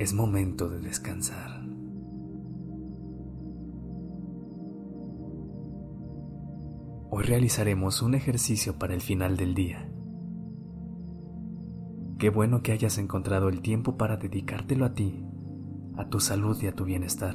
Es 0.00 0.14
momento 0.14 0.70
de 0.70 0.80
descansar. 0.80 1.60
Hoy 7.10 7.22
realizaremos 7.24 8.00
un 8.00 8.14
ejercicio 8.14 8.78
para 8.78 8.94
el 8.94 9.02
final 9.02 9.36
del 9.36 9.52
día. 9.52 9.92
Qué 12.18 12.30
bueno 12.30 12.62
que 12.62 12.72
hayas 12.72 12.96
encontrado 12.96 13.50
el 13.50 13.60
tiempo 13.60 13.98
para 13.98 14.16
dedicártelo 14.16 14.86
a 14.86 14.94
ti, 14.94 15.22
a 15.98 16.08
tu 16.08 16.18
salud 16.18 16.56
y 16.62 16.68
a 16.68 16.74
tu 16.74 16.86
bienestar. 16.86 17.34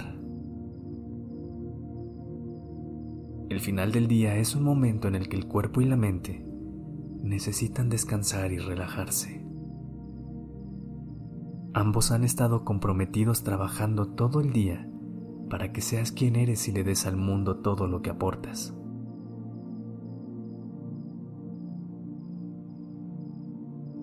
El 3.47 3.59
final 3.59 3.91
del 3.91 4.07
día 4.07 4.38
es 4.38 4.55
un 4.55 4.63
momento 4.63 5.07
en 5.07 5.13
el 5.13 5.29
que 5.29 5.38
el 5.38 5.47
cuerpo 5.47 5.81
y 5.81 5.85
la 5.85 5.97
mente 5.97 6.43
necesitan 7.21 7.89
descansar 7.89 8.52
y 8.52 8.57
relajarse. 8.57 9.45
Ambos 11.75 12.11
han 12.11 12.23
estado 12.23 12.63
comprometidos 12.63 13.43
trabajando 13.43 14.07
todo 14.07 14.39
el 14.39 14.53
día 14.53 14.89
para 15.50 15.73
que 15.73 15.81
seas 15.81 16.13
quien 16.13 16.38
eres 16.38 16.69
y 16.69 16.72
le 16.72 16.86
des 16.86 17.05
al 17.05 17.17
mundo 17.17 17.58
todo 17.58 17.86
lo 17.86 18.02
que 18.02 18.11
aportas. 18.11 18.73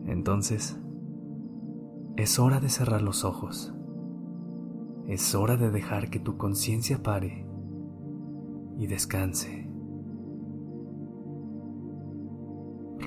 Entonces, 0.04 0.78
es 2.18 2.38
hora 2.38 2.60
de 2.60 2.68
cerrar 2.68 3.00
los 3.00 3.24
ojos. 3.24 3.72
Es 5.06 5.34
hora 5.34 5.56
de 5.56 5.70
dejar 5.70 6.10
que 6.10 6.20
tu 6.20 6.36
conciencia 6.36 7.02
pare 7.02 7.46
y 8.76 8.86
descanse. 8.86 9.66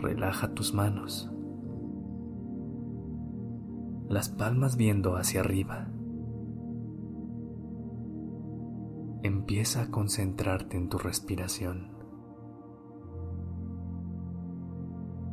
Relaja 0.01 0.55
tus 0.55 0.73
manos, 0.73 1.31
las 4.07 4.29
palmas 4.29 4.77
viendo 4.77 5.15
hacia 5.15 5.41
arriba. 5.41 5.87
Empieza 9.23 9.83
a 9.83 9.91
concentrarte 9.91 10.77
en 10.77 10.89
tu 10.89 10.97
respiración. 10.97 11.91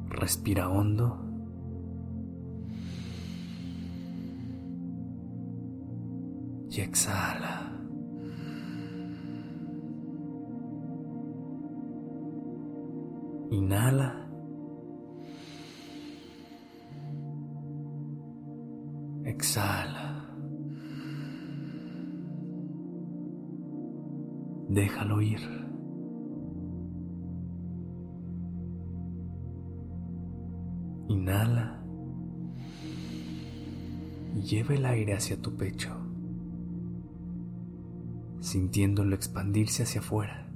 Respira 0.09 0.69
hondo 0.71 1.19
y 6.71 6.81
exhala. 6.81 7.69
Inhala. 13.51 14.32
Exhala. 19.25 20.27
Déjalo 24.69 25.21
ir. 25.21 25.41
Inhala 31.09 31.83
y 34.35 34.43
lleva 34.43 34.75
el 34.75 34.87
aire 34.87 35.15
hacia 35.15 35.41
tu 35.41 35.55
pecho 35.57 36.03
sintiéndolo 38.43 39.15
expandirse 39.15 39.85
hacia 39.85 40.01
afuera. 40.01 40.49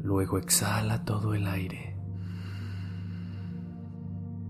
Luego 0.00 0.38
exhala 0.38 1.04
todo 1.04 1.34
el 1.34 1.46
aire, 1.46 1.91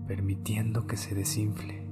permitiendo 0.07 0.87
que 0.87 0.97
se 0.97 1.15
desinfle. 1.15 1.89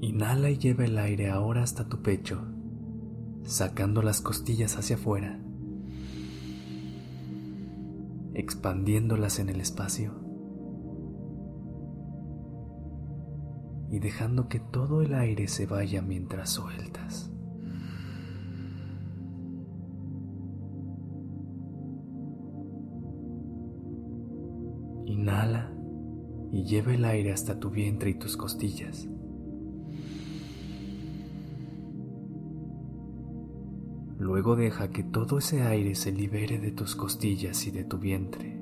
Inhala 0.00 0.50
y 0.50 0.58
lleva 0.58 0.84
el 0.84 0.98
aire 0.98 1.30
ahora 1.30 1.62
hasta 1.62 1.88
tu 1.88 2.02
pecho, 2.02 2.46
sacando 3.44 4.02
las 4.02 4.20
costillas 4.20 4.76
hacia 4.76 4.96
afuera, 4.96 5.40
expandiéndolas 8.34 9.38
en 9.38 9.48
el 9.48 9.60
espacio. 9.60 10.26
y 13.90 13.98
dejando 13.98 14.48
que 14.48 14.60
todo 14.60 15.02
el 15.02 15.14
aire 15.14 15.48
se 15.48 15.66
vaya 15.66 16.02
mientras 16.02 16.50
sueltas. 16.50 17.30
Inhala 25.06 25.72
y 26.52 26.64
lleva 26.64 26.92
el 26.92 27.04
aire 27.04 27.32
hasta 27.32 27.58
tu 27.58 27.70
vientre 27.70 28.10
y 28.10 28.14
tus 28.14 28.36
costillas. 28.36 29.08
Luego 34.18 34.56
deja 34.56 34.90
que 34.90 35.04
todo 35.04 35.38
ese 35.38 35.62
aire 35.62 35.94
se 35.94 36.10
libere 36.10 36.58
de 36.58 36.72
tus 36.72 36.96
costillas 36.96 37.66
y 37.66 37.70
de 37.70 37.84
tu 37.84 37.98
vientre. 37.98 38.60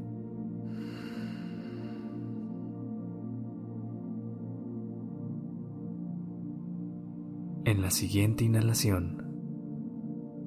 En 7.65 7.81
la 7.81 7.91
siguiente 7.91 8.45
inhalación, 8.45 9.23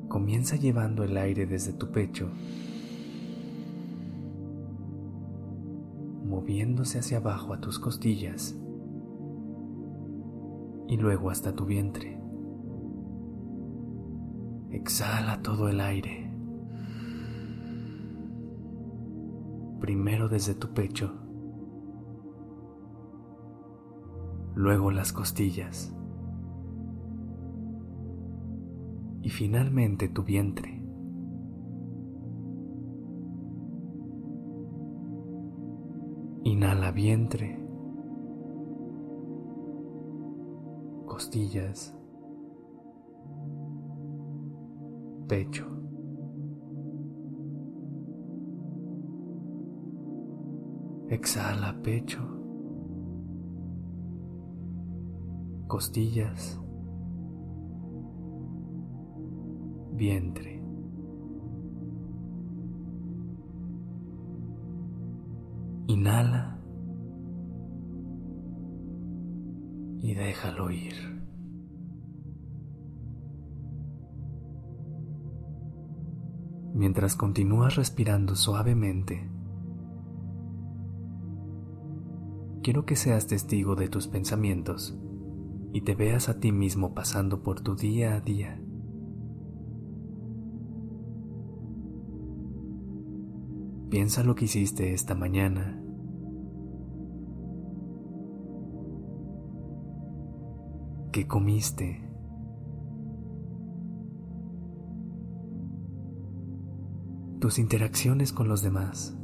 comienza 0.08 0.56
llevando 0.56 1.04
el 1.04 1.18
aire 1.18 1.48
desde 1.48 1.74
tu 1.74 1.92
pecho, 1.92 2.30
moviéndose 6.48 7.00
hacia 7.00 7.18
abajo 7.18 7.54
a 7.54 7.60
tus 7.60 7.78
costillas 7.78 8.58
y 10.88 10.96
luego 10.96 11.30
hasta 11.30 11.54
tu 11.54 11.66
vientre. 11.66 12.22
Exhala 14.70 15.42
todo 15.42 15.68
el 15.68 15.82
aire. 15.82 16.32
Primero 19.82 20.30
desde 20.30 20.56
tu 20.56 20.74
pecho, 20.74 21.16
luego 24.56 24.92
las 24.92 25.12
costillas. 25.12 25.94
y 29.22 29.30
finalmente 29.30 30.08
tu 30.08 30.24
vientre. 30.24 30.77
Inhala 36.48 36.92
vientre, 36.92 37.60
costillas, 41.06 41.94
pecho. 45.28 45.66
Exhala 51.10 51.74
pecho, 51.84 52.24
costillas, 55.68 56.58
vientre. 59.92 60.57
Inhala 65.88 66.60
y 70.00 70.14
déjalo 70.14 70.70
ir. 70.70 70.94
Mientras 76.74 77.16
continúas 77.16 77.76
respirando 77.76 78.36
suavemente, 78.36 79.32
quiero 82.62 82.86
que 82.86 82.96
seas 82.96 83.28
testigo 83.28 83.76
de 83.76 83.88
tus 83.88 84.08
pensamientos 84.08 84.96
y 85.72 85.82
te 85.82 85.96
veas 85.96 86.28
a 86.28 86.40
ti 86.40 86.52
mismo 86.52 86.94
pasando 86.94 87.42
por 87.42 87.62
tu 87.62 87.76
día 87.76 88.16
a 88.16 88.20
día. 88.20 88.62
Piensa 93.90 94.22
lo 94.22 94.36
que 94.36 94.46
hiciste 94.46 94.94
esta 94.94 95.16
mañana. 95.16 95.82
¿Qué 101.14 101.26
comiste? 101.26 102.04
Tus 107.40 107.60
interacciones 107.60 108.34
con 108.34 108.50
los 108.50 108.62
demás. 108.62 109.18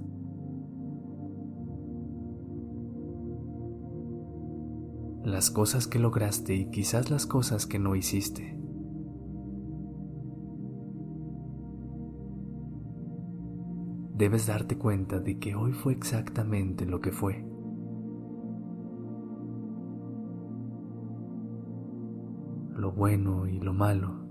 Las 5.26 5.52
cosas 5.52 5.88
que 5.88 6.00
lograste 6.00 6.56
y 6.56 6.72
quizás 6.72 7.12
las 7.12 7.26
cosas 7.26 7.66
que 7.66 7.80
no 7.80 7.96
hiciste. 7.98 8.63
Debes 14.24 14.48
darte 14.48 14.78
cuenta 14.78 15.20
de 15.20 15.38
que 15.38 15.54
hoy 15.54 15.74
fue 15.74 15.92
exactamente 15.92 16.86
lo 16.86 17.02
que 17.02 17.12
fue. 17.12 17.46
Lo 22.74 22.94
bueno 22.94 23.48
y 23.48 23.60
lo 23.60 23.74
malo. 23.74 24.24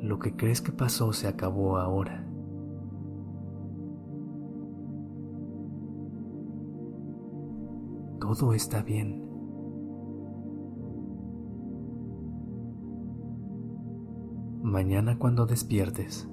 Lo 0.00 0.20
que 0.20 0.36
crees 0.36 0.60
que 0.60 0.70
pasó 0.70 1.12
se 1.12 1.26
acabó 1.26 1.78
ahora. 1.78 2.24
Todo 8.20 8.54
está 8.54 8.80
bien. 8.84 9.31
Mañana 14.72 15.18
cuando 15.18 15.44
despiertes, 15.44 16.26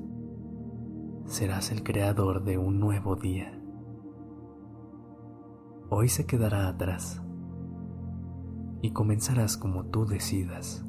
serás 1.25 1.73
el 1.73 1.83
creador 1.83 2.45
de 2.45 2.57
un 2.57 2.79
nuevo 2.79 3.17
día. 3.17 3.61
Hoy 5.89 6.07
se 6.07 6.25
quedará 6.25 6.69
atrás 6.69 7.21
y 8.81 8.91
comenzarás 8.91 9.57
como 9.57 9.87
tú 9.87 10.05
decidas. 10.05 10.85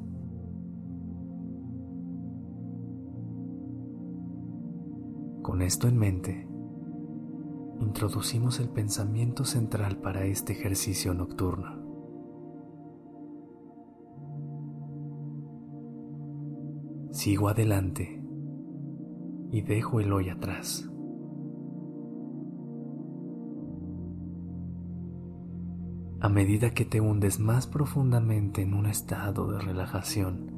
Con 5.41 5.61
esto 5.61 5.89
en 5.89 5.97
mente, 5.97 6.47
introducimos 7.81 8.61
el 8.61 8.69
pensamiento 8.69 9.43
central 9.43 9.97
para 9.97 10.23
este 10.23 10.53
ejercicio 10.53 11.13
nocturno. 11.13 11.80
Sigo 17.23 17.49
adelante 17.49 18.19
y 19.51 19.61
dejo 19.61 19.99
el 19.99 20.11
hoy 20.11 20.29
atrás. 20.29 20.89
A 26.19 26.29
medida 26.29 26.71
que 26.71 26.83
te 26.83 26.99
hundes 26.99 27.39
más 27.39 27.67
profundamente 27.67 28.63
en 28.63 28.73
un 28.73 28.87
estado 28.87 29.51
de 29.51 29.59
relajación, 29.59 30.49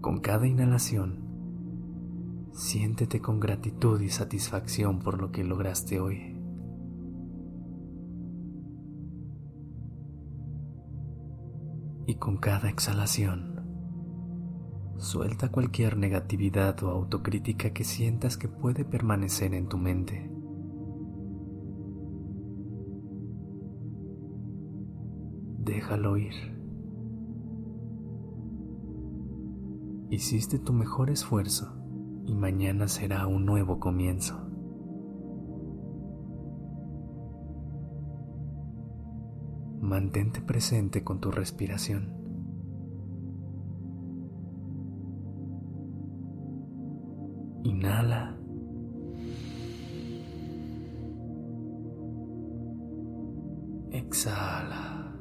con 0.00 0.18
cada 0.18 0.44
inhalación, 0.48 1.20
siéntete 2.50 3.20
con 3.20 3.38
gratitud 3.38 4.00
y 4.00 4.08
satisfacción 4.08 4.98
por 4.98 5.20
lo 5.20 5.30
que 5.30 5.44
lograste 5.44 6.00
hoy. 6.00 6.36
Y 12.08 12.16
con 12.16 12.38
cada 12.38 12.68
exhalación, 12.68 13.57
Suelta 14.98 15.48
cualquier 15.48 15.96
negatividad 15.96 16.82
o 16.82 16.88
autocrítica 16.88 17.70
que 17.70 17.84
sientas 17.84 18.36
que 18.36 18.48
puede 18.48 18.84
permanecer 18.84 19.54
en 19.54 19.68
tu 19.68 19.78
mente. 19.78 20.28
Déjalo 25.58 26.16
ir. 26.16 26.34
Hiciste 30.10 30.58
tu 30.58 30.72
mejor 30.72 31.10
esfuerzo 31.10 31.76
y 32.26 32.34
mañana 32.34 32.88
será 32.88 33.28
un 33.28 33.46
nuevo 33.46 33.78
comienzo. 33.78 34.36
Mantente 39.80 40.40
presente 40.40 41.04
con 41.04 41.20
tu 41.20 41.30
respiración. 41.30 42.17
Inhala. 47.78 48.36
Exhala. 53.92 55.14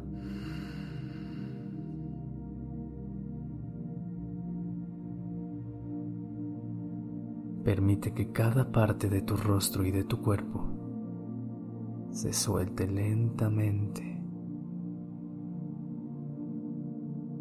Permite 7.63 8.13
que 8.13 8.31
cada 8.31 8.71
parte 8.71 9.07
de 9.07 9.21
tu 9.21 9.35
rostro 9.35 9.85
y 9.85 9.91
de 9.91 10.03
tu 10.05 10.19
cuerpo 10.23 10.65
se 12.09 12.33
suelte 12.33 12.87
lentamente. 12.87 14.19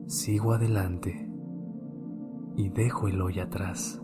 Sigo 0.08 0.52
adelante 0.52 1.26
y 2.56 2.68
dejo 2.68 3.08
el 3.08 3.22
hoy 3.22 3.40
atrás. 3.40 4.02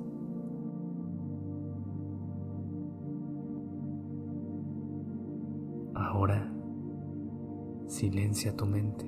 Silencia 8.03 8.57
tu 8.57 8.67
mente. 8.67 9.07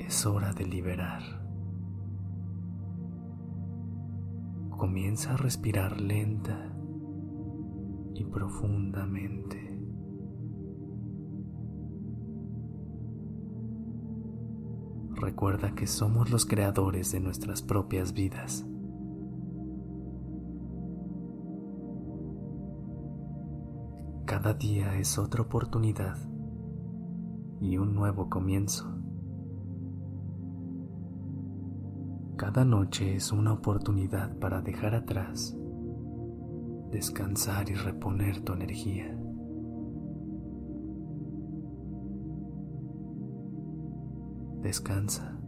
Es 0.00 0.26
hora 0.26 0.52
de 0.52 0.66
liberar. 0.66 1.22
Comienza 4.70 5.34
a 5.34 5.36
respirar 5.36 6.00
lenta 6.00 6.74
y 8.12 8.24
profundamente. 8.24 9.80
Recuerda 15.14 15.76
que 15.76 15.86
somos 15.86 16.28
los 16.32 16.44
creadores 16.44 17.12
de 17.12 17.20
nuestras 17.20 17.62
propias 17.62 18.14
vidas. 18.14 18.66
Cada 24.32 24.54
día 24.54 24.98
es 24.98 25.18
otra 25.18 25.42
oportunidad 25.42 26.16
y 27.60 27.76
un 27.76 27.94
nuevo 27.94 28.30
comienzo. 28.30 28.86
Cada 32.38 32.64
noche 32.64 33.14
es 33.14 33.30
una 33.30 33.52
oportunidad 33.52 34.34
para 34.38 34.62
dejar 34.62 34.94
atrás, 34.94 35.54
descansar 36.90 37.68
y 37.68 37.74
reponer 37.74 38.40
tu 38.40 38.54
energía. 38.54 39.14
Descansa. 44.62 45.41